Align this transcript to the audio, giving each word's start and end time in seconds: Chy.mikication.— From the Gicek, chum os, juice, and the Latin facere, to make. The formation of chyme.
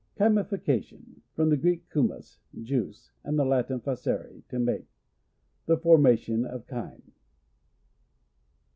Chy.mikication.— 0.17 1.21
From 1.35 1.49
the 1.51 1.57
Gicek, 1.57 1.83
chum 1.93 2.11
os, 2.11 2.39
juice, 2.63 3.11
and 3.23 3.37
the 3.37 3.45
Latin 3.45 3.79
facere, 3.81 4.41
to 4.49 4.57
make. 4.57 4.87
The 5.67 5.77
formation 5.77 6.43
of 6.43 6.65
chyme. 6.65 7.03